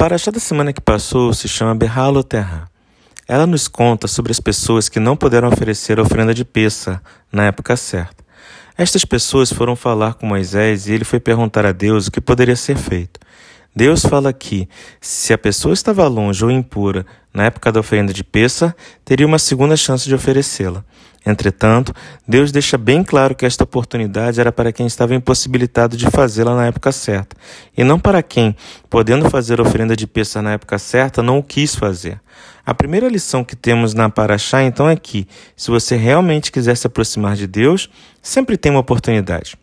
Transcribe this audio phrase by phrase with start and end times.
[0.00, 2.70] paraxá da semana que passou se chama Berralo Terra.
[3.28, 7.44] Ela nos conta sobre as pessoas que não puderam oferecer a oferenda de peça na
[7.44, 8.24] época certa.
[8.78, 12.56] Estas pessoas foram falar com Moisés e ele foi perguntar a Deus o que poderia
[12.56, 13.20] ser feito.
[13.76, 14.66] Deus fala que,
[15.02, 18.74] se a pessoa estava longe ou impura na época da oferenda de peça,
[19.04, 20.82] teria uma segunda chance de oferecê-la.
[21.24, 21.94] Entretanto,
[22.26, 26.66] Deus deixa bem claro que esta oportunidade era para quem estava impossibilitado de fazê-la na
[26.66, 27.36] época certa,
[27.76, 28.56] e não para quem,
[28.88, 32.20] podendo fazer oferenda de peça na época certa, não o quis fazer.
[32.64, 36.86] A primeira lição que temos na Paraxá, então, é que, se você realmente quiser se
[36.86, 37.90] aproximar de Deus,
[38.22, 39.56] sempre tem uma oportunidade.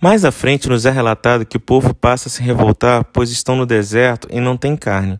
[0.00, 3.56] Mais à frente nos é relatado que o povo passa a se revoltar, pois estão
[3.56, 5.18] no deserto e não tem carne.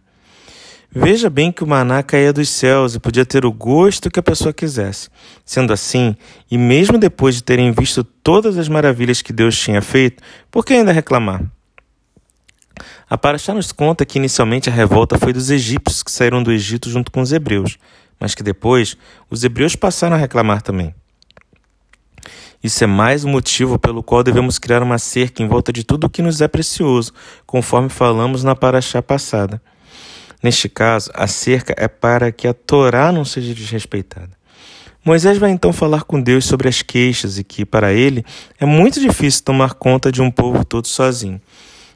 [0.90, 4.22] Veja bem que o maná caía dos céus e podia ter o gosto que a
[4.22, 5.08] pessoa quisesse.
[5.44, 6.16] Sendo assim,
[6.50, 10.72] e mesmo depois de terem visto todas as maravilhas que Deus tinha feito, por que
[10.72, 11.42] ainda reclamar?
[13.08, 16.90] A Paraxá nos conta que inicialmente a revolta foi dos egípcios que saíram do Egito
[16.90, 17.78] junto com os hebreus,
[18.18, 18.96] mas que depois
[19.30, 20.94] os hebreus passaram a reclamar também.
[22.62, 26.04] Isso é mais um motivo pelo qual devemos criar uma cerca em volta de tudo
[26.04, 27.12] o que nos é precioso,
[27.46, 29.62] conforme falamos na Paraxá passada.
[30.42, 34.30] Neste caso, a cerca é para que a Torá não seja desrespeitada.
[35.04, 38.24] Moisés vai então falar com Deus sobre as queixas e que, para ele,
[38.58, 41.40] é muito difícil tomar conta de um povo todo sozinho.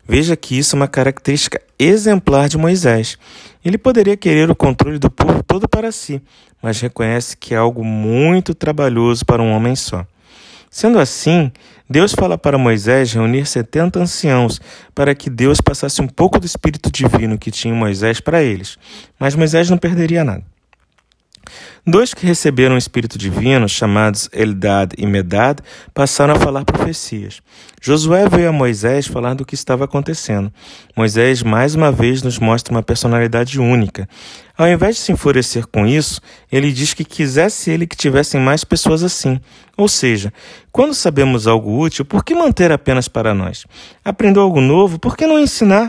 [0.06, 3.18] Veja que isso é uma característica exemplar de Moisés.
[3.64, 6.22] Ele poderia querer o controle do povo todo para si,
[6.62, 10.06] mas reconhece que é algo muito trabalhoso para um homem só.
[10.70, 11.50] Sendo assim,
[11.88, 14.60] Deus fala para Moisés reunir setenta anciãos
[14.94, 18.78] para que Deus passasse um pouco do Espírito Divino que tinha Moisés para eles,
[19.18, 20.44] mas Moisés não perderia nada.
[21.84, 25.60] Dois que receberam o Espírito Divino, chamados Eldad e Medad,
[25.92, 27.40] passaram a falar profecias.
[27.80, 30.52] Josué veio a Moisés falar do que estava acontecendo.
[30.94, 34.08] Moisés mais uma vez nos mostra uma personalidade única.
[34.60, 36.20] Ao invés de se enfurecer com isso,
[36.52, 39.40] ele diz que quisesse ele que tivessem mais pessoas assim.
[39.74, 40.30] Ou seja,
[40.70, 43.64] quando sabemos algo útil, por que manter apenas para nós?
[44.04, 45.88] Aprendeu algo novo, por que não ensinar?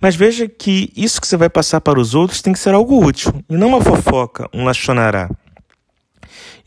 [0.00, 3.00] Mas veja que isso que você vai passar para os outros tem que ser algo
[3.00, 5.30] útil, e não uma fofoca, um lachonará.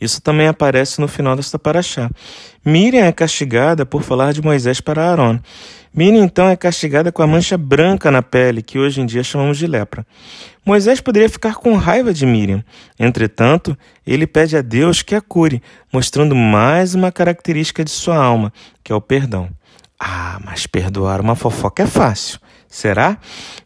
[0.04, 2.10] Isso também aparece no final desta paraxá.
[2.64, 5.40] Miriam é castigada por falar de Moisés para Aaron.
[5.94, 9.56] Miriam então é castigada com a mancha branca na pele, que hoje em dia chamamos
[9.56, 10.04] de lepra.
[10.66, 12.64] Moisés poderia ficar com raiva de Miriam.
[12.98, 13.76] Entretanto,
[14.06, 18.92] ele pede a Deus que a cure, mostrando mais uma característica de sua alma, que
[18.92, 19.48] é o perdão.
[20.06, 22.38] Ah, mas perdoar uma fofoca é fácil.
[22.68, 23.16] Será?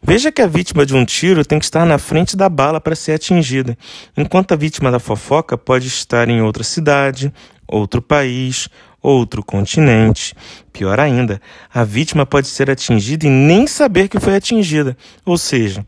[0.01, 2.95] Veja que a vítima de um tiro tem que estar na frente da bala para
[2.95, 3.77] ser atingida,
[4.15, 7.33] enquanto a vítima da fofoca pode estar em outra cidade,
[7.67, 8.69] outro país,
[9.01, 10.33] outro continente.
[10.71, 11.41] Pior ainda,
[11.73, 14.95] a vítima pode ser atingida e nem saber que foi atingida,
[15.25, 15.85] ou seja,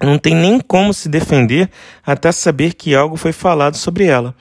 [0.00, 1.68] não tem nem como se defender
[2.02, 4.34] até saber que algo foi falado sobre ela.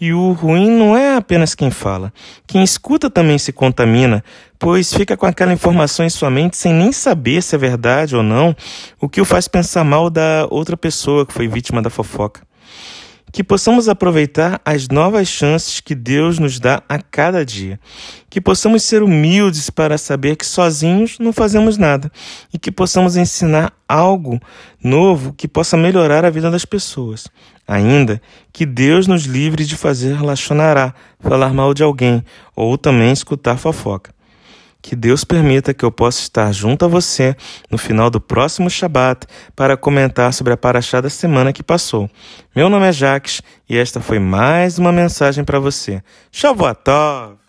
[0.00, 2.12] E o ruim não é apenas quem fala.
[2.46, 4.24] Quem escuta também se contamina,
[4.58, 8.22] pois fica com aquela informação em sua mente sem nem saber se é verdade ou
[8.22, 8.56] não,
[9.00, 12.40] o que o faz pensar mal da outra pessoa que foi vítima da fofoca
[13.34, 17.80] que possamos aproveitar as novas chances que Deus nos dá a cada dia,
[18.30, 22.12] que possamos ser humildes para saber que sozinhos não fazemos nada
[22.52, 24.40] e que possamos ensinar algo
[24.80, 27.26] novo que possa melhorar a vida das pessoas.
[27.66, 32.24] Ainda que Deus nos livre de fazer relacionará, falar mal de alguém
[32.54, 34.13] ou também escutar fofoca.
[34.84, 37.34] Que Deus permita que eu possa estar junto a você
[37.70, 42.08] no final do próximo Shabat para comentar sobre a paraxá da semana que passou.
[42.54, 46.02] Meu nome é Jaques e esta foi mais uma mensagem para você.
[46.30, 47.43] Shavuot!